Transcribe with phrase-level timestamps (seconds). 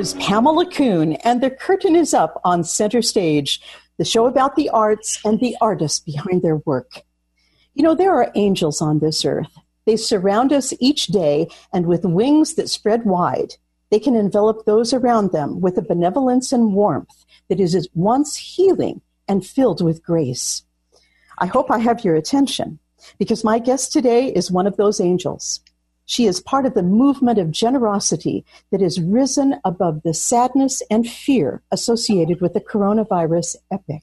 [0.00, 3.60] Is Pamela Kuhn, and the curtain is up on Center Stage,
[3.98, 7.02] the show about the arts and the artists behind their work.
[7.74, 9.54] You know, there are angels on this earth.
[9.84, 13.56] They surround us each day, and with wings that spread wide,
[13.90, 18.36] they can envelop those around them with a benevolence and warmth that is at once
[18.36, 20.62] healing and filled with grace.
[21.36, 22.78] I hope I have your attention
[23.18, 25.60] because my guest today is one of those angels.
[26.10, 31.08] She is part of the movement of generosity that has risen above the sadness and
[31.08, 34.02] fear associated with the coronavirus epic.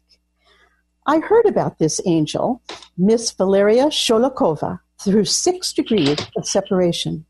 [1.06, 2.62] I heard about this angel,
[2.98, 7.26] Miss Valeria Sholokova, through six degrees of separation.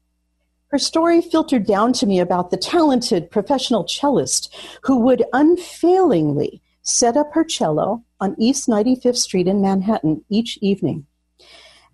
[0.67, 7.17] Her story filtered down to me about the talented professional cellist who would unfailingly set
[7.17, 11.07] up her cello on East 95th Street in Manhattan each evening.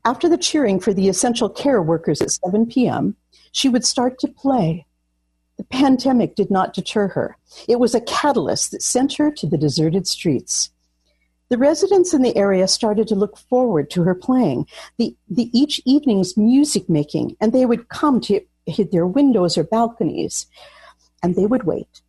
[0.06, 3.16] After the cheering for the essential care workers at 7 p.m.,
[3.52, 4.86] she would start to play.
[5.58, 7.38] The pandemic did not deter her.
[7.68, 10.72] It was a catalyst that sent her to the deserted streets.
[11.50, 14.66] The residents in the area started to look forward to her playing,
[14.98, 18.42] the, the each evening's music making, and they would come to
[18.92, 20.48] their windows or balconies,
[21.22, 22.02] and they would wait.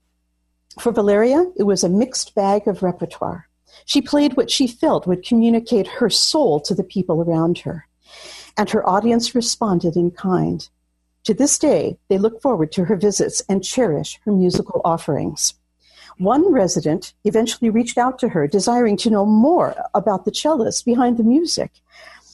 [0.81, 3.49] For Valeria, it was a mixed bag of repertoire.
[3.85, 7.87] She played what she felt would communicate her soul to the people around her,
[8.57, 10.69] and her audience responded in kind.
[11.25, 15.55] To this day, they look forward to her visits and cherish her musical offerings.
[16.19, 21.17] One resident eventually reached out to her, desiring to know more about the cellist behind
[21.17, 21.73] the music.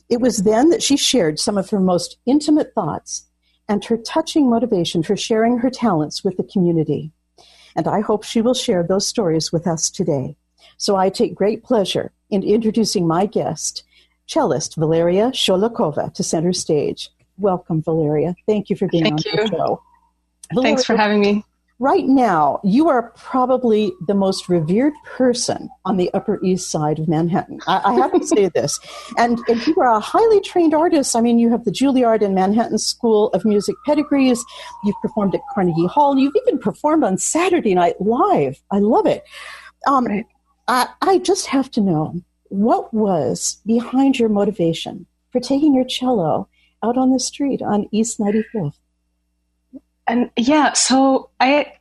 [0.09, 3.27] It was then that she shared some of her most intimate thoughts
[3.69, 7.13] and her touching motivation for sharing her talents with the community.
[7.77, 10.37] And I hope she will share those stories with us today.
[10.81, 13.85] So I take great pleasure in introducing my guest,
[14.27, 17.11] cellist Valeria Sholokova, to center stage.
[17.39, 18.35] Welcome, Valeria.
[18.47, 19.37] Thank you for being Thank on you.
[19.37, 19.83] the show.
[20.53, 21.45] Valeria, Thanks for having me
[21.81, 27.09] right now, you are probably the most revered person on the Upper East Side of
[27.09, 27.59] Manhattan.
[27.67, 28.79] I, I have to say this.
[29.19, 31.17] And, and you are a highly trained artist.
[31.17, 34.45] I mean, you have the Juilliard and Manhattan School of Music pedigrees.
[34.85, 36.17] You've performed at Carnegie Hall.
[36.17, 38.63] You've even performed on Saturday Night Live.
[38.71, 39.25] I love it.
[39.87, 40.27] Um, right.
[40.71, 46.49] I, I just have to know what was behind your motivation for taking your cello
[46.83, 48.75] out on the street on East 95th?
[50.11, 51.73] and yeah, so I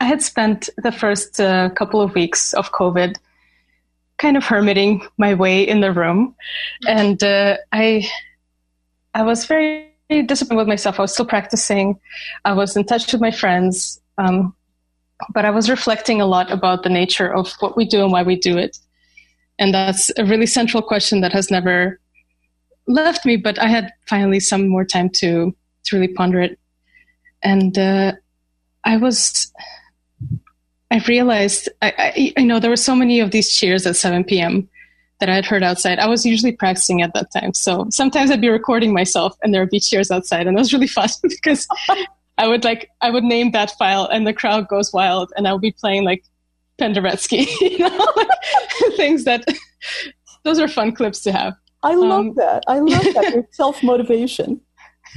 [0.00, 3.16] I had spent the first uh, couple of weeks of COVID
[4.18, 6.34] kind of hermiting my way in the room,
[6.88, 8.08] and uh, I
[9.14, 9.92] I was very
[10.26, 10.98] disappointed with myself.
[10.98, 12.00] I was still practicing.
[12.44, 14.54] I was in touch with my friends, um,
[15.32, 18.22] but I was reflecting a lot about the nature of what we do and why
[18.22, 18.78] we do it,
[19.58, 22.00] and that's a really central question that has never
[22.86, 23.36] left me.
[23.36, 25.54] But I had finally some more time to
[25.84, 26.58] to really ponder it
[27.42, 28.12] and uh,
[28.84, 29.52] I was,
[30.90, 34.24] I realized, I, I, I, know there were so many of these cheers at 7
[34.24, 34.68] p.m.
[35.20, 35.98] that I had heard outside.
[35.98, 39.62] I was usually practicing at that time, so sometimes I'd be recording myself, and there
[39.62, 41.66] would be cheers outside, and it was really fun because
[42.40, 45.52] I would like I would name that file, and the crowd goes wild, and I
[45.52, 46.24] would be playing like
[46.78, 48.28] Penderecki, you know, like,
[48.96, 49.44] things that
[50.44, 51.54] those are fun clips to have.
[51.82, 52.64] I love um, that.
[52.66, 53.32] I love that.
[53.34, 54.60] Your self motivation.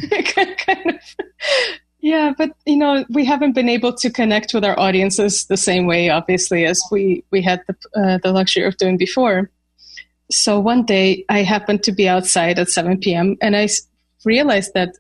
[0.10, 0.96] kind of
[2.02, 5.88] yeah, but you know, we haven't been able to connect with our audiences the same
[5.88, 9.50] way, obviously, as we we had the uh, the luxury of doing before.
[10.30, 13.38] So one day, I happened to be outside at 7 p.m.
[13.42, 13.70] and I
[14.26, 14.98] realized that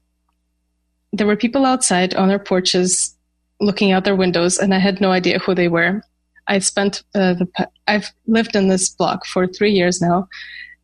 [1.13, 3.15] there were people outside on their porches,
[3.61, 6.01] looking out their windows, and I had no idea who they were.
[6.47, 10.27] I spent uh, the I've lived in this block for three years now,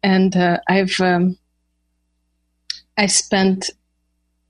[0.02, 1.38] and uh, I've um,
[2.98, 3.72] I spent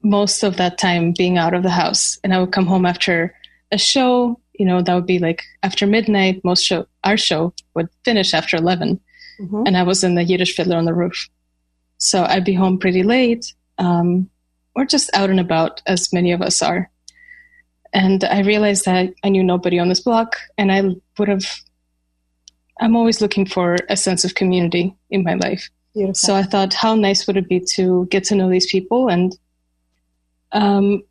[0.01, 3.33] most of that time being out of the house and i would come home after
[3.71, 7.89] a show you know that would be like after midnight most show our show would
[8.05, 8.99] finish after 11
[9.41, 9.63] mm-hmm.
[9.65, 11.29] and i was in the yiddish fiddler on the roof
[11.97, 14.29] so i'd be home pretty late um,
[14.75, 16.89] or just out and about as many of us are
[17.93, 20.81] and i realized that i knew nobody on this block and i
[21.17, 21.45] would have
[22.79, 26.15] i'm always looking for a sense of community in my life Beautiful.
[26.15, 29.37] so i thought how nice would it be to get to know these people and
[30.51, 31.03] um,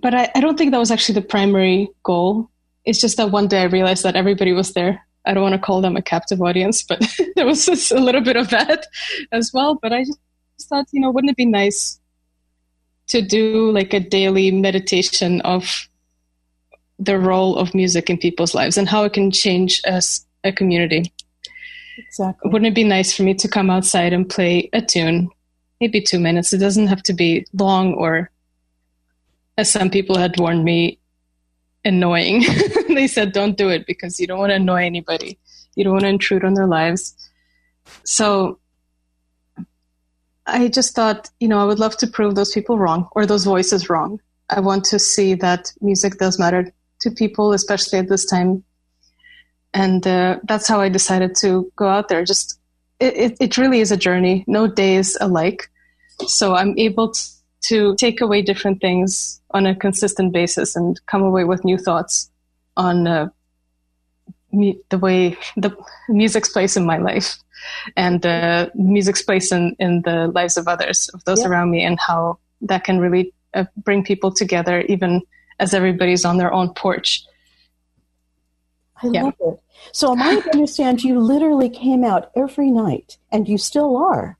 [0.00, 2.50] but I, I don't think that was actually the primary goal.
[2.84, 5.04] It's just that one day I realized that everybody was there.
[5.26, 7.04] I don't want to call them a captive audience, but
[7.36, 8.86] there was just a little bit of that
[9.32, 9.78] as well.
[9.80, 10.18] But I just
[10.68, 12.00] thought, you know, wouldn't it be nice
[13.08, 15.88] to do like a daily meditation of
[16.98, 21.12] the role of music in people's lives and how it can change us a community?
[21.98, 22.50] Exactly.
[22.50, 25.30] Wouldn't it be nice for me to come outside and play a tune
[25.80, 26.52] maybe two minutes.
[26.52, 28.30] It doesn't have to be long or,
[29.56, 30.98] as some people had warned me,
[31.84, 32.44] annoying.
[32.88, 35.38] they said, don't do it because you don't want to annoy anybody.
[35.74, 37.14] You don't want to intrude on their lives.
[38.04, 38.58] So
[40.48, 43.44] I just thought, you know, I would love to prove those people wrong or those
[43.44, 44.20] voices wrong.
[44.48, 48.64] I want to see that music does matter to people, especially at this time.
[49.74, 52.24] And uh, that's how I decided to go out there.
[52.24, 52.58] Just
[52.98, 54.44] it, it, really is a journey.
[54.46, 55.70] No day is alike.
[56.26, 61.44] So I'm able to, take away different things on a consistent basis and come away
[61.44, 62.30] with new thoughts
[62.78, 63.28] on uh,
[64.52, 65.76] the way the
[66.08, 67.36] music's place in my life
[67.96, 71.48] and the music's place in, in the lives of others, of those yeah.
[71.48, 75.22] around me, and how that can really uh, bring people together, even
[75.60, 77.24] as everybody's on their own porch.
[79.02, 79.22] I yeah.
[79.24, 79.60] love it.
[79.92, 84.36] So, am I to understand you literally came out every night, and you still are?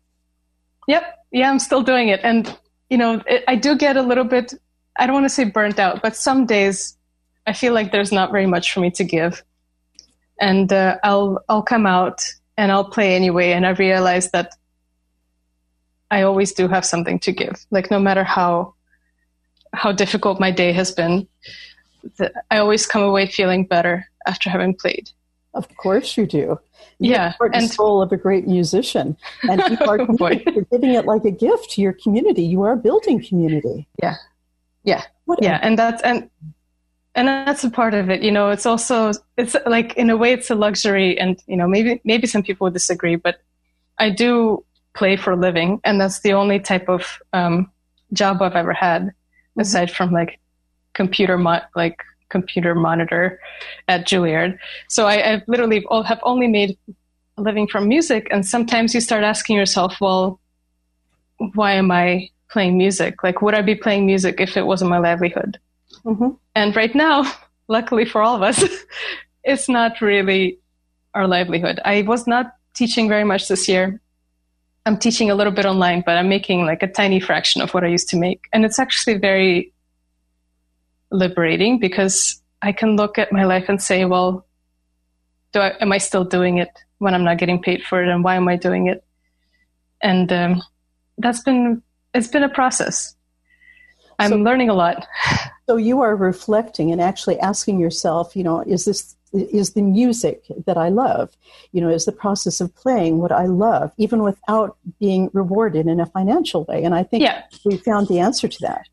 [0.89, 1.03] Yep.
[1.31, 2.59] Yeah, I'm still doing it, and
[2.91, 4.55] you know, it, I do get a little bit.
[4.99, 6.97] I don't want to say burnt out, but some days
[7.47, 9.45] I feel like there's not very much for me to give,
[10.41, 12.25] and uh, I'll I'll come out
[12.59, 13.53] and I'll play anyway.
[13.53, 14.53] And I realize that
[16.11, 17.65] I always do have something to give.
[17.71, 18.75] Like no matter how
[19.73, 21.29] how difficult my day has been,
[22.51, 25.11] I always come away feeling better after having played.
[25.55, 26.59] Of course you do.
[27.01, 31.07] You yeah, and soul of a great musician, and you are oh you're giving it
[31.07, 32.43] like a gift to your community.
[32.43, 33.87] You are building community.
[34.03, 34.17] Yeah,
[34.83, 36.29] yeah, what yeah, and that's and
[37.19, 40.33] and that's a part of it you know it's also it's like in a way
[40.33, 43.41] it's a luxury and you know maybe maybe some people would disagree but
[43.99, 47.71] i do play for a living and that's the only type of um,
[48.13, 49.61] job i've ever had mm-hmm.
[49.61, 50.39] aside from like
[50.95, 51.99] computer mo- like
[52.29, 53.41] computer monitor
[53.89, 54.59] at juilliard.
[54.89, 56.79] So i, I literally all, have only made
[57.37, 60.39] a living from music and sometimes you start asking yourself well
[61.55, 63.23] why am i playing music?
[63.23, 65.59] Like would i be playing music if it wasn't my livelihood
[66.05, 66.31] Mm-hmm.
[66.55, 67.31] And right now,
[67.69, 68.65] luckily for all of us,
[69.45, 70.59] it's not really
[71.15, 71.81] our livelihood.
[71.85, 74.01] I was not teaching very much this year.
[74.87, 77.85] I'm teaching a little bit online, but I'm making like a tiny fraction of what
[77.85, 78.47] I used to make.
[78.53, 79.73] And it's actually very
[81.11, 84.47] liberating because I can look at my life and say, well,
[85.53, 88.09] do I, am I still doing it when I'm not getting paid for it?
[88.09, 89.05] And why am I doing it?
[90.01, 90.63] And um,
[91.19, 91.83] that's been,
[92.15, 93.15] it's been a process.
[94.19, 95.07] I'm so, learning a lot.
[95.69, 100.45] So you are reflecting and actually asking yourself, you know, is this is the music
[100.67, 101.37] that I love?
[101.73, 106.01] You know, is the process of playing what I love, even without being rewarded in
[106.01, 106.83] a financial way?
[106.83, 107.43] And I think yeah.
[107.67, 108.89] we found the answer to that.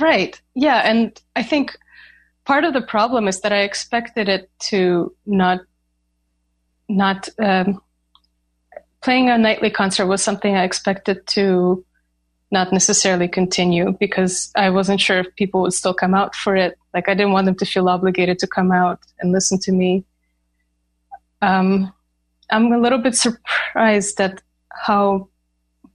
[0.00, 0.40] Right.
[0.54, 1.76] Yeah, and I think
[2.44, 5.60] part of the problem is that I expected it to not
[6.88, 7.82] not um,
[9.02, 11.84] playing a nightly concert was something I expected to
[12.50, 16.76] not necessarily continue because I wasn't sure if people would still come out for it.
[16.92, 20.04] Like I didn't want them to feel obligated to come out and listen to me.
[21.42, 21.92] Um,
[22.50, 25.28] I'm a little bit surprised at how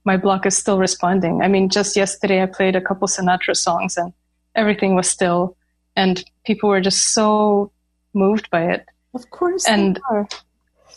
[0.04, 1.42] my block is still responding.
[1.42, 4.12] I mean, just yesterday I played a couple Sinatra songs and
[4.54, 5.56] everything was still,
[5.94, 7.70] and people were just so
[8.14, 8.86] moved by it.
[9.14, 9.98] Of course, and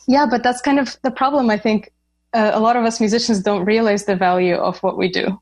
[0.08, 1.50] yeah, but that's kind of the problem.
[1.50, 1.92] I think
[2.34, 5.40] uh, a lot of us musicians don't realize the value of what we do.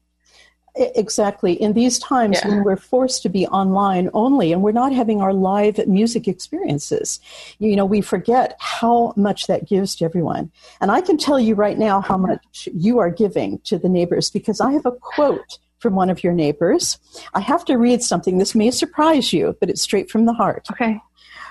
[0.79, 1.53] Exactly.
[1.53, 2.49] In these times yeah.
[2.49, 7.19] when we're forced to be online only and we're not having our live music experiences,
[7.57, 10.51] you know, we forget how much that gives to everyone.
[10.79, 14.29] And I can tell you right now how much you are giving to the neighbors
[14.29, 16.99] because I have a quote from one of your neighbors.
[17.33, 18.37] I have to read something.
[18.37, 20.67] This may surprise you, but it's straight from the heart.
[20.71, 20.99] Okay.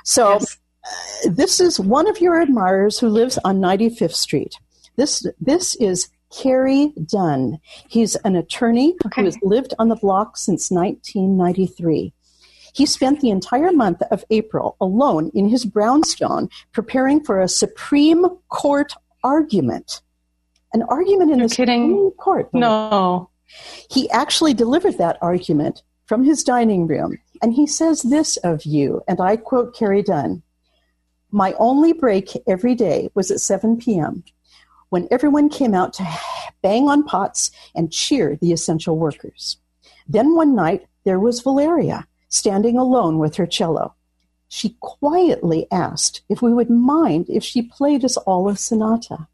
[0.04, 0.58] So, yes.
[0.84, 4.58] uh, this is one of your admirers who lives on 95th Street.
[4.96, 7.58] This, this is Kerry Dunn.
[7.88, 9.22] He's an attorney okay.
[9.22, 12.12] who has lived on the block since 1993.
[12.74, 18.26] He spent the entire month of April alone in his brownstone preparing for a Supreme
[18.48, 18.92] Court
[19.24, 20.02] argument.
[20.74, 21.88] An argument in You're the kidding.
[21.88, 22.52] Supreme Court.
[22.52, 23.30] No.
[23.88, 27.18] He actually delivered that argument from his dining room.
[27.40, 30.42] And he says this of you, and I quote Kerry Dunn
[31.30, 34.24] My only break every day was at 7 p.m
[34.90, 36.06] when everyone came out to
[36.62, 39.58] bang on pots and cheer the essential workers.
[40.08, 43.94] Then one night there was Valeria standing alone with her cello.
[44.48, 49.26] She quietly asked if we would mind if she played us all a sonata.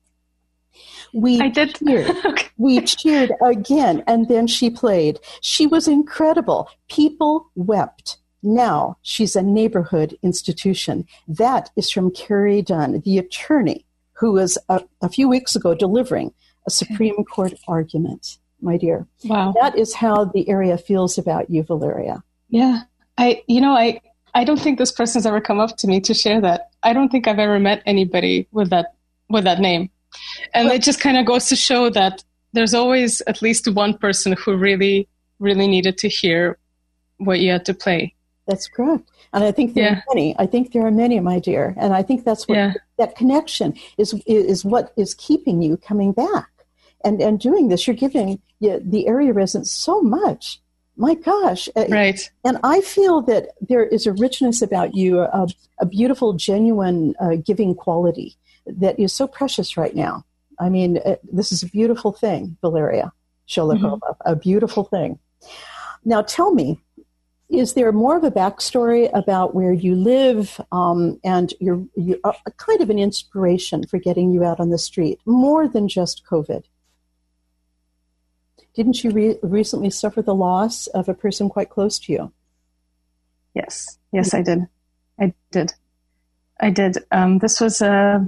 [1.13, 1.75] We I did.
[1.75, 2.11] cheered.
[2.25, 2.49] okay.
[2.57, 5.21] We cheered again, and then she played.
[5.43, 6.69] She was incredible.
[6.89, 8.17] People wept.
[8.43, 11.07] Now she's a neighborhood institution.
[11.29, 16.33] That is from Kerry Dunn, the attorney who was a, a few weeks ago delivering
[16.67, 19.07] a Supreme Court argument, my dear.
[19.25, 19.55] Wow.
[19.61, 22.23] That is how the area feels about you, Valeria.
[22.49, 22.83] Yeah.
[23.19, 24.01] I, you know, I,
[24.35, 26.71] I don't think this person's ever come up to me to share that.
[26.83, 28.95] I don't think I've ever met anybody with that
[29.29, 29.91] with that name.
[30.55, 33.97] And well, it just kind of goes to show that there's always at least one
[33.97, 36.59] person who really, really needed to hear
[37.17, 38.15] what you had to play.
[38.47, 39.09] That's correct.
[39.33, 39.99] And I think there yeah.
[39.99, 40.35] are many.
[40.39, 41.75] I think there are many, my dear.
[41.77, 42.73] And I think that's what yeah.
[42.99, 46.51] that connection is is what is keeping you coming back.
[47.05, 50.61] And and doing this, you're giving the area residents so much.
[50.97, 51.69] My gosh.
[51.75, 52.31] Uh, right.
[52.45, 55.47] And I feel that there is a richness about you, a,
[55.81, 60.25] a beautiful, genuine uh, giving quality that is so precious right now.
[60.61, 63.11] I mean, uh, this is a beautiful thing, Valeria
[63.49, 64.31] Sholokhova, mm-hmm.
[64.31, 65.19] a beautiful thing.
[66.05, 66.81] Now, tell me,
[67.53, 72.51] is there more of a backstory about where you live um, and you're, you're a
[72.57, 76.65] kind of an inspiration for getting you out on the street, more than just COVID?
[78.75, 82.33] Didn't you re- recently suffer the loss of a person quite close to you?
[83.55, 84.67] Yes, yes, I did.
[85.21, 85.75] I did.
[86.59, 86.99] I did.
[87.11, 88.27] Um, this was a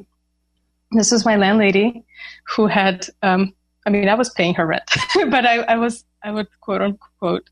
[0.93, 2.05] this was my landlady
[2.45, 3.07] who had.
[3.23, 3.55] Um,
[3.87, 4.91] I mean, I was paying her rent,
[5.31, 7.49] but I, I was I would quote unquote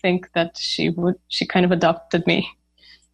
[0.00, 2.48] think that she would she kind of adopted me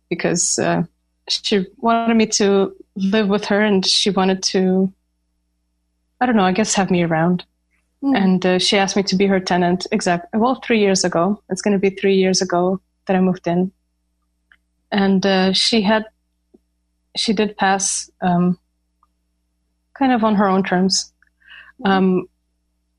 [0.09, 0.83] because uh,
[1.29, 4.93] she wanted me to live with her and she wanted to
[6.21, 7.45] I don't know I guess have me around
[8.03, 8.17] mm.
[8.17, 11.63] and uh, she asked me to be her tenant exactly well three years ago it's
[11.63, 13.73] going to be three years ago that I moved in
[14.91, 16.05] and uh, she had
[17.17, 18.59] she did pass um,
[19.95, 21.13] kind of on her own terms
[21.83, 21.91] hmm.
[21.91, 22.29] um,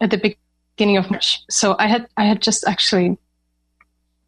[0.02, 0.38] at the
[0.78, 3.18] beginning of March so I had I had just actually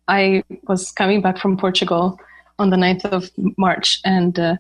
[0.08, 2.20] I was coming back from Portugal
[2.60, 4.56] on the 9th of March, and uh,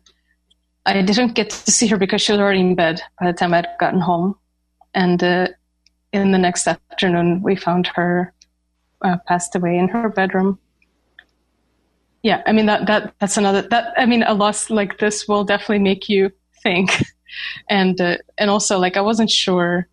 [0.85, 3.53] I didn't get to see her because she was already in bed by the time
[3.53, 4.35] I'd gotten home.
[4.93, 5.47] And uh,
[6.13, 8.33] in the next afternoon, we found her
[9.01, 10.59] uh, passed away in her bedroom.
[12.23, 15.43] Yeah, I mean that that that's another that I mean a loss like this will
[15.43, 16.31] definitely make you
[16.63, 17.03] think,
[17.69, 19.87] and uh, and also like I wasn't sure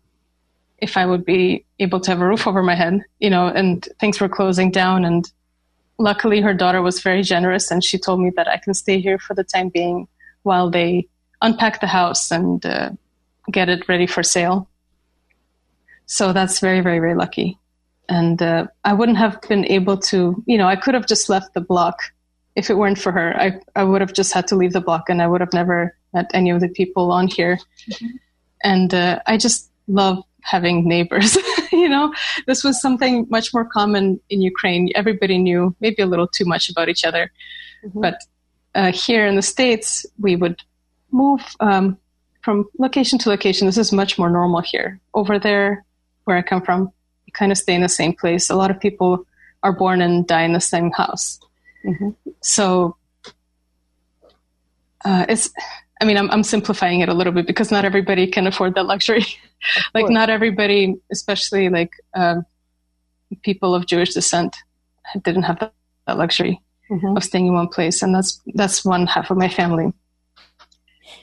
[0.79, 3.87] if I would be able to have a roof over my head, you know, and
[3.99, 5.31] things were closing down and
[5.97, 9.17] luckily her daughter was very generous and she told me that I can stay here
[9.17, 10.07] for the time being
[10.43, 11.07] while they
[11.41, 12.91] unpack the house and uh,
[13.51, 14.69] get it ready for sale.
[16.05, 17.57] So that's very, very, very lucky.
[18.07, 21.53] And uh, I wouldn't have been able to, you know, I could have just left
[21.53, 21.99] the block
[22.55, 23.35] if it weren't for her.
[23.39, 25.97] I, I would have just had to leave the block and I would have never
[26.13, 27.57] met any of the people on here.
[27.89, 28.07] Mm-hmm.
[28.63, 31.37] And uh, I just love having neighbors.
[31.71, 32.13] you know,
[32.45, 34.91] this was something much more common in Ukraine.
[34.93, 37.31] Everybody knew maybe a little too much about each other.
[37.83, 38.01] Mm-hmm.
[38.01, 38.21] But
[38.75, 40.61] uh, here in the States, we would
[41.11, 41.97] move um,
[42.41, 43.65] from location to location.
[43.65, 44.99] This is much more normal here.
[45.15, 45.83] Over there,
[46.25, 46.91] where I come from,
[47.25, 48.49] you kind of stay in the same place.
[48.49, 49.25] A lot of people
[49.63, 51.39] are born and die in the same house.
[51.83, 52.09] Mm-hmm.
[52.41, 52.97] So
[55.03, 55.49] uh, it's
[56.01, 58.85] I mean, I'm, I'm simplifying it a little bit because not everybody can afford that
[58.85, 59.25] luxury.
[59.93, 62.41] like, not everybody, especially like uh,
[63.43, 64.55] people of Jewish descent,
[65.23, 65.73] didn't have that,
[66.07, 67.15] that luxury mm-hmm.
[67.15, 69.93] of staying in one place, and that's that's one half of my family.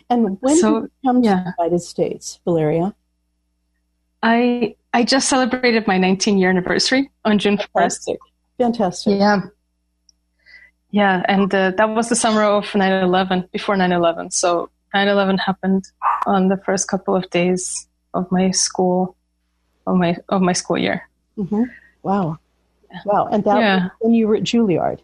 [0.09, 1.37] And when so, did you come yeah.
[1.37, 2.95] to the United States, Valeria?
[4.23, 8.19] I I just celebrated my 19 year anniversary on June Fantastic.
[8.19, 8.65] 1st.
[8.65, 9.19] Fantastic.
[9.19, 9.41] Yeah.
[10.93, 14.33] Yeah, and uh, that was the summer of 9/11, before 9/11.
[14.33, 15.85] So 9/11 happened
[16.27, 19.17] on the first couple of days of my school,
[19.87, 21.09] of my of my school year.
[21.39, 21.65] Mm-hmm.
[22.03, 22.39] Wow,
[23.07, 23.27] wow!
[23.33, 23.89] And that yeah.
[24.01, 25.01] when you were at Juilliard.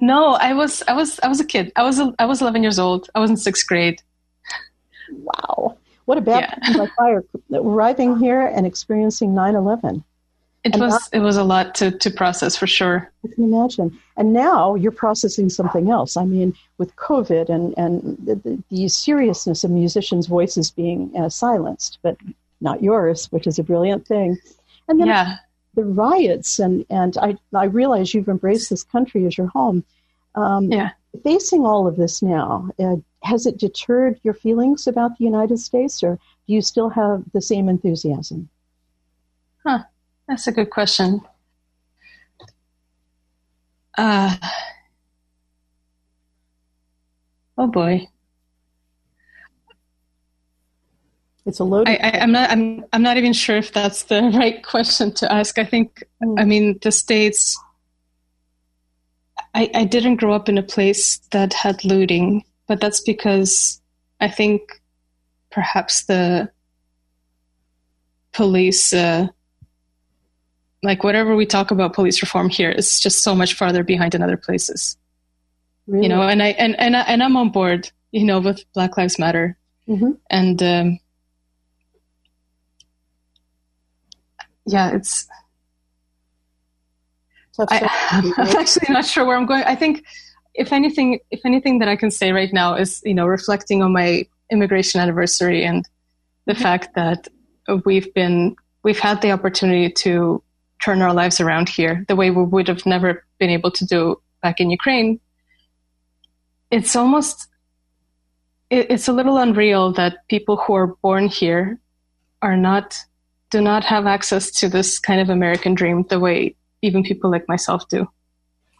[0.00, 1.72] No, I was I was I was a kid.
[1.76, 3.08] I was I was 11 years old.
[3.14, 4.02] I was in sixth grade.
[5.12, 6.78] Wow, what a baptism yeah.
[6.78, 7.24] by fire!
[7.54, 10.02] Arriving here and experiencing 9/11.
[10.64, 13.10] It and was not, it was a lot to, to process for sure.
[13.24, 13.96] I can imagine.
[14.16, 16.16] And now you're processing something else.
[16.16, 21.28] I mean, with COVID and and the, the, the seriousness of musicians' voices being uh,
[21.28, 22.16] silenced, but
[22.60, 24.36] not yours, which is a brilliant thing.
[24.88, 25.36] And then yeah.
[25.74, 29.84] the riots and and I I realize you've embraced this country as your home.
[30.34, 30.90] Um, yeah.
[31.24, 36.02] Facing all of this now, uh, has it deterred your feelings about the United States,
[36.02, 38.48] or do you still have the same enthusiasm?
[39.64, 39.84] Huh.
[40.28, 41.22] That's a good question.
[43.96, 44.36] Uh,
[47.56, 48.06] oh boy.
[51.46, 51.90] It's a loaded.
[51.90, 52.50] I, am not.
[52.50, 52.84] I'm.
[52.92, 55.58] I'm not even sure if that's the right question to ask.
[55.58, 56.04] I think.
[56.22, 56.38] Mm.
[56.38, 57.58] I mean, the states.
[59.54, 63.80] I, I didn't grow up in a place that had looting, but that's because
[64.20, 64.60] I think
[65.50, 66.50] perhaps the
[68.32, 69.28] police uh,
[70.82, 74.22] like whatever we talk about police reform here is just so much farther behind in
[74.22, 74.96] other places.
[75.86, 76.04] Really?
[76.04, 77.90] You know, and I and and I, and I'm on board.
[78.10, 80.12] You know, with Black Lives Matter, mm-hmm.
[80.30, 80.98] and um,
[84.66, 85.26] yeah, it's.
[87.58, 87.88] I,
[88.38, 89.64] I'm actually not sure where I'm going.
[89.64, 90.04] I think,
[90.54, 93.92] if anything, if anything that I can say right now is, you know, reflecting on
[93.92, 95.86] my immigration anniversary and
[96.46, 96.62] the mm-hmm.
[96.62, 97.28] fact that
[97.84, 100.42] we've been we've had the opportunity to
[100.82, 104.20] turn our lives around here the way we would have never been able to do
[104.42, 105.20] back in Ukraine.
[106.70, 107.48] It's almost
[108.70, 111.78] it, it's a little unreal that people who are born here
[112.42, 112.98] are not
[113.50, 117.48] do not have access to this kind of American dream the way even people like
[117.48, 118.06] myself do.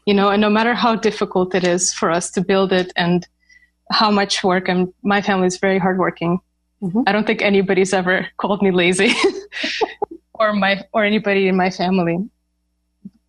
[0.06, 3.26] You know, and no matter how difficult it is for us to build it and
[3.90, 6.40] how much work and my family is very hardworking.
[6.82, 7.02] Mm-hmm.
[7.06, 9.12] I don't think anybody's ever called me lazy
[10.38, 12.18] or my or anybody in my family.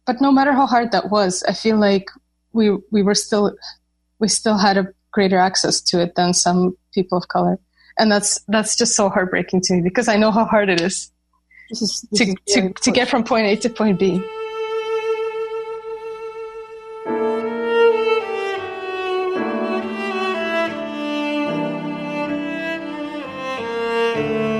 [0.05, 2.09] But no matter how hard that was, I feel like
[2.53, 3.55] we we were still
[4.19, 7.59] we still had a greater access to it than some people of color.
[7.97, 11.11] And that's that's just so heartbreaking to me because I know how hard it is,
[11.69, 14.23] is to, to, to get from point A to point B.
[24.19, 24.58] So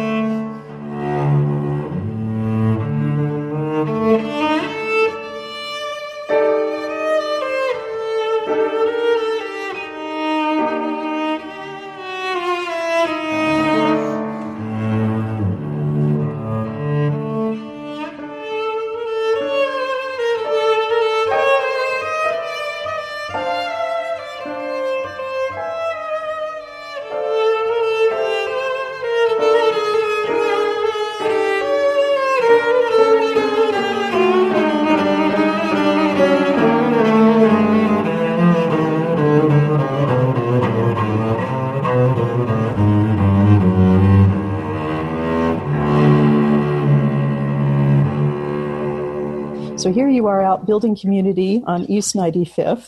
[50.69, 52.87] building community on East 95th.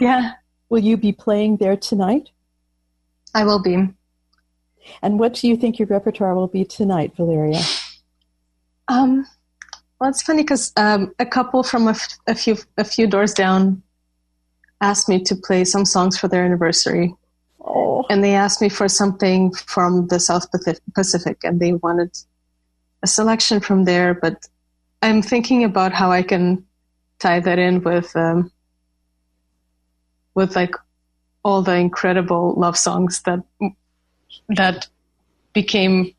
[0.00, 0.32] Yeah.
[0.70, 2.30] Will you be playing there tonight?
[3.34, 3.76] I will be.
[5.02, 7.60] And what do you think your repertoire will be tonight, Valeria?
[8.88, 9.26] Um,
[10.00, 13.34] well, it's funny because um, a couple from a, f- a few a few doors
[13.34, 13.82] down
[14.80, 17.14] asked me to play some songs for their anniversary.
[17.60, 18.06] Oh.
[18.08, 20.46] And they asked me for something from the South
[20.94, 22.16] Pacific, and they wanted
[23.02, 24.48] a selection from there, but
[25.02, 26.65] I'm thinking about how I can
[27.18, 28.50] tie that in with um,
[30.34, 30.74] with like
[31.42, 33.42] all the incredible love songs that
[34.48, 34.86] that
[35.52, 36.14] became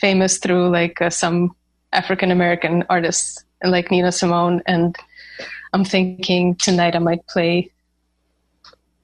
[0.00, 1.54] famous through like uh, some
[1.92, 4.96] African American artists like Nina Simone and
[5.72, 7.70] I'm thinking tonight I might play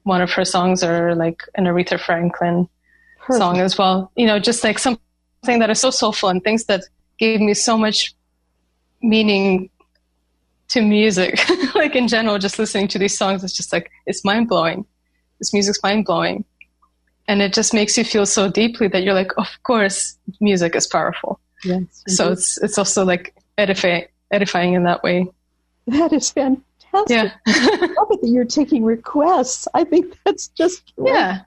[0.04, 2.68] one of her songs or like an Aretha Franklin
[3.18, 3.38] Perfect.
[3.38, 4.12] song as well.
[4.16, 5.00] You know, just like something
[5.46, 6.84] that is so soulful and things that
[7.18, 8.14] gave me so much
[9.02, 9.70] meaning
[10.68, 11.38] to music,
[11.74, 14.84] like in general, just listening to these songs, it's just like, it's mind blowing.
[15.38, 16.44] This music's mind blowing.
[17.26, 20.86] And it just makes you feel so deeply that you're like, of course, music is
[20.86, 21.40] powerful.
[21.64, 22.02] Yes.
[22.08, 25.26] So it's, it's also like edify, edifying in that way.
[25.86, 26.62] That is fantastic.
[27.08, 27.32] Yeah.
[27.46, 29.66] I love it that you're taking requests.
[29.74, 31.14] I think that's just great.
[31.14, 31.40] Yeah.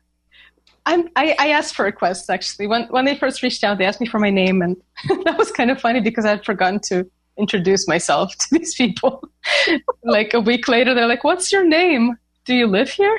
[0.87, 2.67] I'm, I, I asked for requests actually.
[2.67, 4.77] When, when they first reached out, they asked me for my name, and
[5.25, 9.23] that was kind of funny because I had forgotten to introduce myself to these people.
[10.03, 12.17] like a week later, they're like, "What's your name?
[12.45, 13.17] Do you live here?"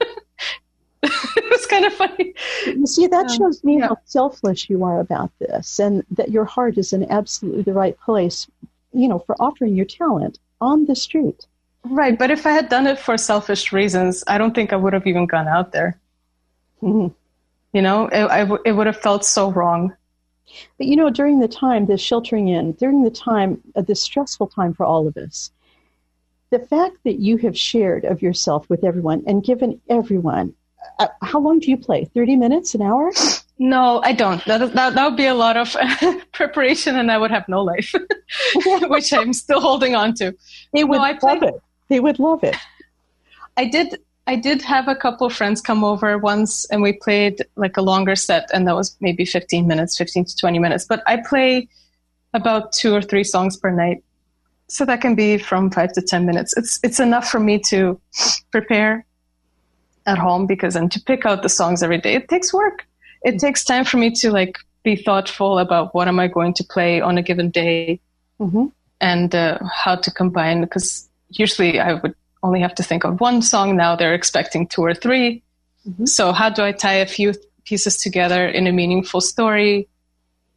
[1.02, 2.34] it was kind of funny.
[2.66, 3.88] You see, that um, shows me yeah.
[3.88, 7.98] how selfless you are about this, and that your heart is in absolutely the right
[8.00, 8.46] place.
[8.92, 11.46] You know, for offering your talent on the street.
[11.84, 14.94] Right, but if I had done it for selfish reasons, I don't think I would
[14.94, 15.98] have even gone out there.
[16.82, 17.12] Mm-hmm.
[17.74, 19.94] You know, it, it would have felt so wrong.
[20.78, 24.48] But you know, during the time, this sheltering in, during the time, uh, this stressful
[24.48, 25.50] time for all of us,
[26.50, 30.54] the fact that you have shared of yourself with everyone and given everyone,
[30.98, 32.04] uh, how long do you play?
[32.04, 33.10] 30 minutes, an hour?
[33.58, 34.44] No, I don't.
[34.44, 35.76] That, that, that would be a lot of
[36.32, 37.92] preparation and I would have no life,
[38.82, 40.34] which I'm still holding on to.
[40.72, 41.54] They would no, love it.
[41.88, 42.56] They would love it.
[43.56, 47.44] I did I did have a couple of friends come over once and we played
[47.56, 50.86] like a longer set and that was maybe 15 minutes, 15 to 20 minutes.
[50.86, 51.68] But I play
[52.32, 54.02] about two or three songs per night.
[54.68, 56.56] So that can be from five to 10 minutes.
[56.56, 58.00] It's, it's enough for me to
[58.50, 59.04] prepare
[60.06, 62.86] at home because and to pick out the songs every day, it takes work.
[63.22, 66.64] It takes time for me to like be thoughtful about what am I going to
[66.64, 68.00] play on a given day
[68.40, 68.66] mm-hmm.
[69.00, 73.42] and uh, how to combine because usually I would only have to think of one
[73.42, 73.74] song.
[73.74, 75.42] Now they're expecting two or 3
[75.88, 76.04] mm-hmm.
[76.04, 77.32] So how do I tie a few
[77.64, 79.88] pieces together in a meaningful story?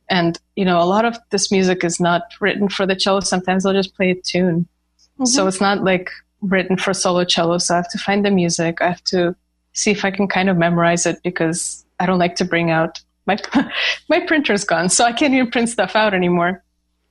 [0.09, 3.21] And, you know, a lot of this music is not written for the cello.
[3.21, 4.67] Sometimes I'll just play a tune.
[5.13, 5.25] Mm-hmm.
[5.25, 7.57] So it's not like written for solo cello.
[7.57, 8.81] So I have to find the music.
[8.81, 9.35] I have to
[9.73, 13.01] see if I can kind of memorize it because I don't like to bring out
[13.25, 13.37] my,
[14.09, 14.89] my printer's gone.
[14.89, 16.63] So I can't even print stuff out anymore.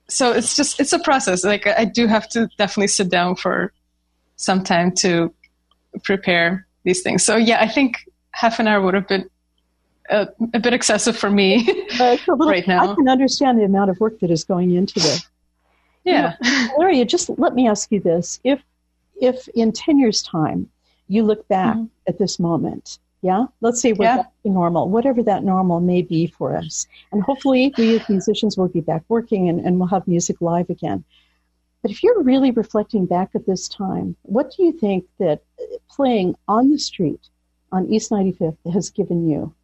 [0.08, 1.44] So it's just, it's a process.
[1.44, 3.72] Like I do have to definitely sit down for
[4.36, 5.34] some time to
[6.04, 7.24] prepare these things.
[7.24, 9.28] So yeah, I think half an hour would have been
[10.10, 11.68] a, a bit excessive for me
[11.98, 12.92] uh, little, right now.
[12.92, 15.26] I can understand the amount of work that is going into this.
[16.04, 16.36] Yeah,
[16.78, 18.62] you know, just let me ask you this: if
[19.20, 20.70] if in ten years' time
[21.08, 21.86] you look back mm-hmm.
[22.06, 24.16] at this moment, yeah, let's say we're yeah.
[24.18, 28.56] back to normal, whatever that normal may be for us, and hopefully we as musicians
[28.56, 31.02] will be back working and, and we'll have music live again.
[31.86, 35.42] But if you're really reflecting back at this time, what do you think that
[35.88, 37.20] playing on the street
[37.70, 39.54] on East 95th has given you?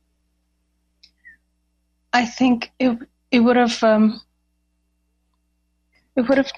[2.13, 2.97] I think it
[3.33, 4.21] it would have um,
[6.15, 6.53] it would have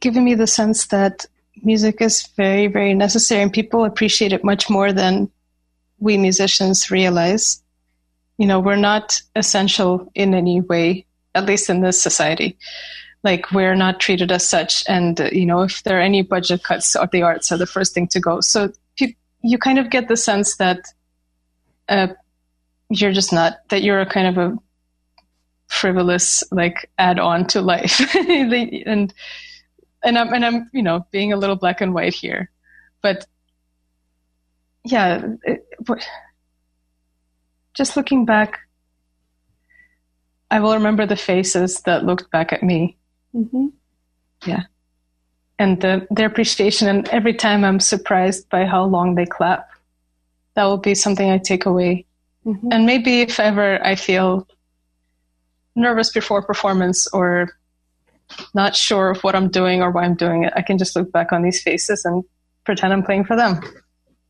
[0.00, 1.26] given me the sense that
[1.64, 5.28] music is very very necessary and people appreciate it much more than
[5.98, 7.60] we musicians realize.
[8.38, 12.56] You know, we're not essential in any way, at least in this society.
[13.22, 16.62] Like we're not treated as such, and uh, you know, if there are any budget
[16.62, 18.40] cuts, the arts are the first thing to go.
[18.40, 18.72] So
[19.46, 20.92] you kind of get the sense that
[21.88, 22.08] uh,
[22.88, 24.58] you're just not that you're a kind of a
[25.68, 28.00] frivolous like add on to life.
[28.14, 29.12] And
[30.02, 32.50] and I'm and I'm you know being a little black and white here.
[33.02, 33.26] But
[34.84, 35.66] yeah it,
[37.74, 38.60] just looking back
[40.48, 42.96] I will remember the faces that looked back at me
[43.36, 43.66] mm-hmm.
[44.46, 44.62] yeah
[45.58, 49.68] and the, their appreciation and every time I'm surprised by how long they clap
[50.54, 52.06] that will be something I take away
[52.46, 52.68] mm-hmm.
[52.72, 54.46] and maybe if ever I feel
[55.76, 57.56] nervous before performance or
[58.54, 61.12] not sure of what I'm doing or why I'm doing it, I can just look
[61.12, 62.24] back on these faces and
[62.64, 63.60] pretend I'm playing for them.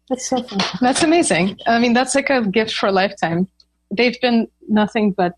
[0.08, 0.60] That's so fun.
[0.80, 1.58] That's amazing.
[1.66, 3.48] I mean, that's like a gift for a lifetime.
[3.90, 5.34] They've been nothing but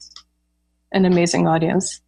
[0.93, 2.01] an amazing audience.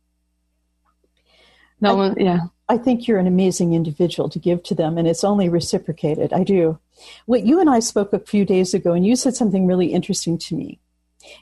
[1.80, 2.40] No I, one, yeah.
[2.68, 6.32] I think you're an amazing individual to give to them, and it's only reciprocated.
[6.32, 6.78] I do.
[7.26, 10.38] What you and I spoke a few days ago, and you said something really interesting
[10.38, 10.78] to me.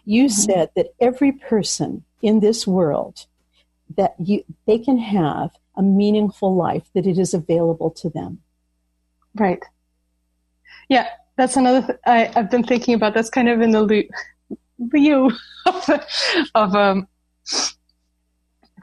[0.05, 0.33] You mm-hmm.
[0.33, 3.27] said that every person in this world
[3.97, 8.41] that you they can have a meaningful life that it is available to them
[9.35, 9.63] right
[10.89, 14.09] yeah that's another th- I, i've been thinking about that's kind of in the loop,
[14.79, 15.31] view
[15.67, 15.91] of,
[16.55, 17.09] of um,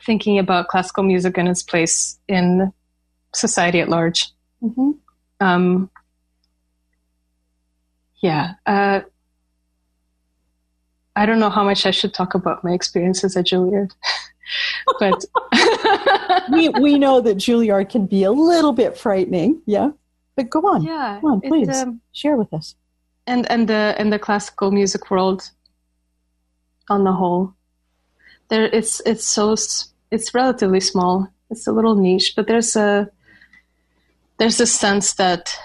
[0.03, 2.71] thinking about classical music and its place in
[3.33, 4.31] society at large
[4.63, 4.91] mm-hmm.
[5.39, 5.89] um,
[8.21, 9.01] yeah uh,
[11.15, 13.91] I don't know how much I should talk about my experiences at Juilliard,
[14.99, 15.25] but
[16.51, 19.61] we we know that Juilliard can be a little bit frightening.
[19.65, 19.91] Yeah,
[20.35, 20.83] but go on.
[20.83, 22.75] Yeah, go on, please it, um, share with us.
[23.25, 25.49] And and the and the classical music world,
[26.89, 27.53] on the whole,
[28.49, 29.55] there it's it's so
[30.11, 31.27] it's relatively small.
[31.49, 33.09] It's a little niche, but there's a
[34.37, 35.55] there's a sense that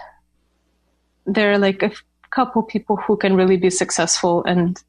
[1.27, 1.93] there are like a
[2.31, 4.83] couple people who can really be successful and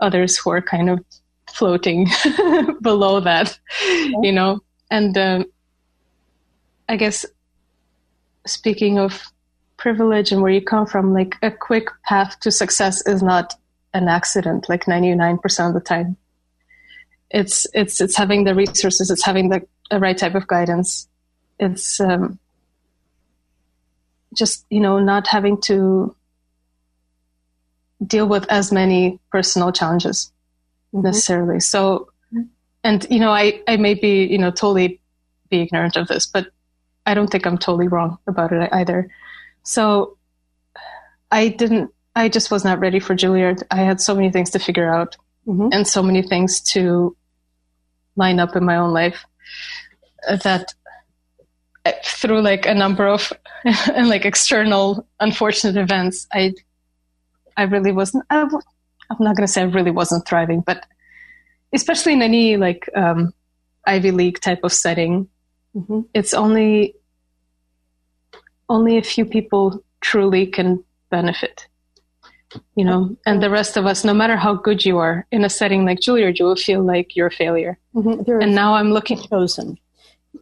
[0.00, 1.04] others who are kind of
[1.52, 2.08] floating
[2.82, 3.58] below that,
[4.22, 4.60] you know.
[4.90, 5.44] And um,
[6.88, 7.24] I guess
[8.46, 9.22] speaking of
[9.76, 13.54] privilege and where you come from, like a quick path to success is not
[13.94, 14.68] an accident.
[14.68, 16.16] Like ninety nine percent of the time,
[17.30, 21.08] it's it's it's having the resources, it's having the, the right type of guidance.
[21.58, 22.38] It's um,
[24.34, 26.14] just you know not having to
[28.04, 30.32] deal with as many personal challenges
[30.92, 31.06] mm-hmm.
[31.06, 31.60] necessarily.
[31.60, 32.10] So,
[32.82, 35.00] and you know, I I may be you know totally
[35.50, 36.48] be ignorant of this, but
[37.06, 39.08] I don't think I'm totally wrong about it either.
[39.62, 40.16] So,
[41.30, 41.92] I didn't.
[42.16, 43.62] I just was not ready for Juilliard.
[43.70, 45.16] I had so many things to figure out,
[45.46, 45.68] mm-hmm.
[45.70, 47.16] and so many things to
[48.20, 49.24] line up in my own life
[50.44, 50.74] that
[51.86, 53.32] uh, through like a number of
[54.04, 56.54] like external unfortunate events, I
[57.56, 58.24] I really wasn't.
[58.30, 58.50] I, am
[59.18, 60.84] not going to say I really wasn't thriving, but
[61.72, 63.32] especially in any like um,
[63.86, 65.28] Ivy League type of setting,
[65.74, 66.00] mm-hmm.
[66.14, 66.94] it's only
[68.68, 71.66] only a few people truly can benefit.
[72.74, 75.48] You know, and the rest of us, no matter how good you are in a
[75.48, 77.78] setting like Juilliard, you will feel like you're a failure.
[77.94, 78.42] Mm-hmm.
[78.42, 79.78] And now I'm looking chosen.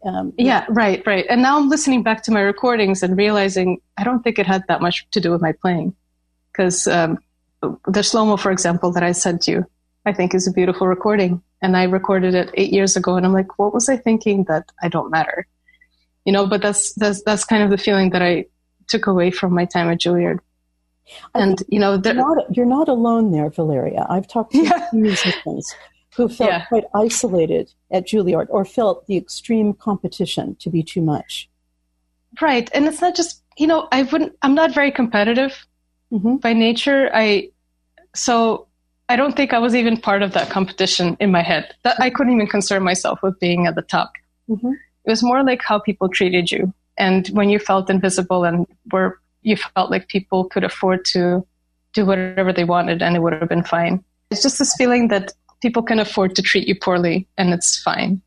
[0.05, 1.27] Um, yeah, right, right.
[1.29, 4.65] And now I'm listening back to my recordings and realizing I don't think it had
[4.69, 5.95] that much to do with my playing.
[6.51, 7.19] Because um,
[7.87, 9.67] the slow mo, for example, that I sent you,
[10.07, 11.43] I think is a beautiful recording.
[11.61, 14.71] And I recorded it eight years ago, and I'm like, what was I thinking that
[14.83, 15.47] I don't matter?
[16.25, 18.47] You know, but that's that's that's kind of the feeling that I
[18.87, 20.39] took away from my time at Juilliard.
[21.35, 24.07] And you know, you're not, you're not alone there, Valeria.
[24.09, 24.89] I've talked to yeah.
[24.93, 25.75] musicians
[26.19, 26.65] who felt yeah.
[26.67, 31.49] quite isolated at Juilliard or felt the extreme competition to be too much.
[32.43, 34.37] Right, and it's not just you know I wouldn't.
[34.43, 35.67] I'm not very competitive
[36.13, 36.37] mm-hmm.
[36.37, 37.11] by nature.
[37.15, 37.51] I
[38.15, 38.67] so
[39.09, 41.75] I don't think I was even part of that competition in my head.
[41.85, 44.13] That I couldn't even concern myself with being at the top.
[44.49, 44.73] Mm-hmm.
[45.05, 49.19] It was more like how people treated you, and when you felt invisible and were
[49.49, 51.47] you felt like people could afford to
[51.95, 54.05] do whatever they wanted and it would have been fine.
[54.31, 55.33] It's just this feeling that
[55.63, 58.21] people can afford to treat you poorly and it's fine.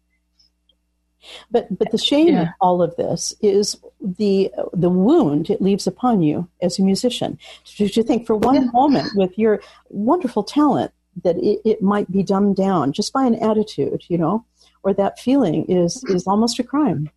[1.51, 2.41] But but the shame yeah.
[2.41, 7.37] in all of this is the the wound it leaves upon you as a musician.
[7.77, 8.71] To, to think for one yeah.
[8.73, 10.91] moment with your wonderful talent
[11.23, 14.43] that it, it might be dumbed down just by an attitude, you know,
[14.81, 17.09] or that feeling is is almost a crime.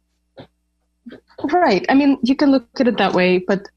[1.53, 1.85] Right.
[1.89, 3.69] I mean, you can look at it that way, but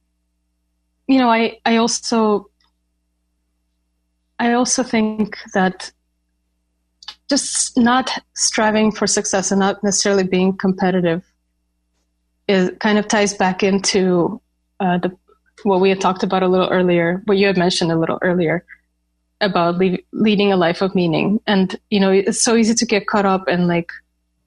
[1.07, 2.49] you know, I I also
[4.39, 5.91] I also think that
[7.29, 11.23] just not striving for success and not necessarily being competitive
[12.47, 14.41] is kind of ties back into
[14.79, 15.15] uh, the
[15.63, 18.63] what we had talked about a little earlier, what you had mentioned a little earlier
[19.41, 21.39] about le- leading a life of meaning.
[21.47, 23.91] And you know, it's so easy to get caught up in like,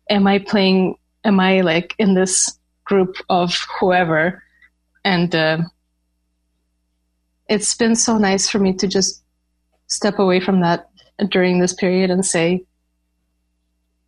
[0.09, 0.97] am I playing?
[1.25, 4.43] Am I like in this group of whoever?
[5.05, 5.59] And uh,
[7.51, 9.23] it's been so nice for me to just
[9.89, 10.89] step away from that
[11.29, 12.65] during this period and say,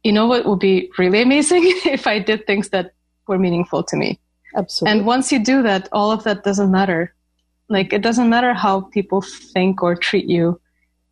[0.04, 2.94] you know what would be really amazing if I did things that
[3.26, 4.18] were meaningful to me.
[4.56, 4.98] Absolutely.
[4.98, 7.14] And once you do that, all of that doesn't matter.
[7.68, 10.60] Like it doesn't matter how people think or treat you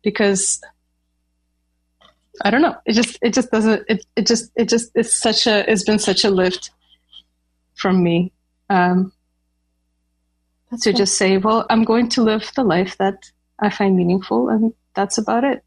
[0.03, 0.61] because
[2.43, 2.75] I don't know.
[2.85, 5.99] It just it just doesn't it, it just it just it's such a it's been
[5.99, 6.71] such a lift
[7.75, 8.31] from me.
[8.69, 9.11] Um
[10.81, 14.73] to just say, well, I'm going to live the life that I find meaningful and
[14.95, 15.63] that's about it.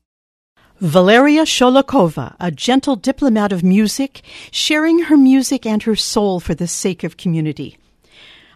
[0.81, 6.67] Valeria Sholokova, a gentle diplomat of music, sharing her music and her soul for the
[6.67, 7.79] sake of community.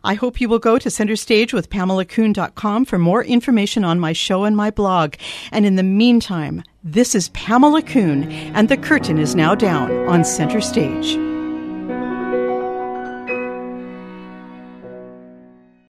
[0.03, 4.71] I hope you will go to centerstagewithpamelakuhn.com for more information on my show and my
[4.71, 5.15] blog.
[5.53, 10.25] And in the meantime, this is Pamela Kuhn, and the curtain is now down on
[10.25, 11.38] Center Stage.